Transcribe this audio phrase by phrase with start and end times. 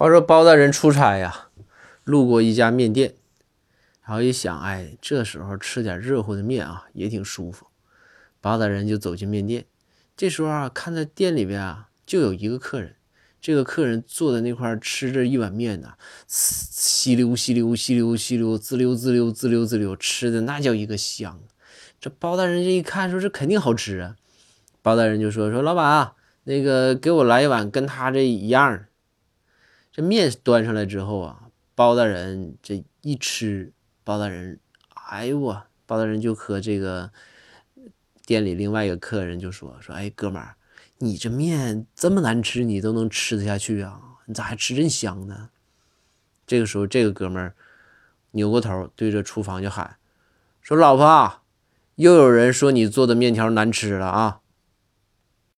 [0.00, 1.48] 话说包大人出差呀，
[2.04, 3.16] 路过一家面店，
[4.02, 7.66] 然后一想，哎，这时候吃点热乎的面啊，也挺舒服。
[8.40, 9.66] 包大人就走进面店，
[10.16, 12.96] 这时候啊，看在店里边啊，就有一个客人。
[13.42, 15.92] 这个客人坐在那块吃着一碗面呢，
[16.26, 21.38] 吸溜吸溜吸溜吸溜，滋溜滋溜滋溜滋溜，吃的那叫一个香。
[22.00, 24.16] 这包大人这一看，说这肯定好吃啊。
[24.80, 26.14] 包大人就说说老板啊，
[26.44, 28.86] 那个给我来一碗跟他这一样。
[30.00, 33.72] 面端上来之后啊，包大人这一吃，
[34.04, 34.58] 包大人，
[35.06, 37.10] 哎呦我，包大人就和这个
[38.24, 40.56] 店里另外一个客人就说说，哎哥们儿。
[41.02, 43.98] 你这面这么难吃，你都能吃得下去啊？
[44.26, 45.48] 你咋还吃这香呢？
[46.46, 47.54] 这个时候，这个哥们儿
[48.32, 49.96] 扭过头对着厨房就喊
[50.60, 51.40] ：“说老婆，
[51.94, 54.40] 又有人说你做的面条难吃了啊！”